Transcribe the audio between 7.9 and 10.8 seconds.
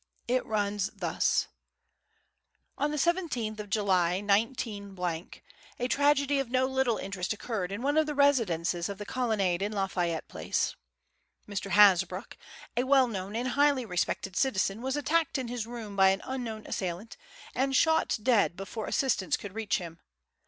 of the residences of the Colonnade in Lafayette Place.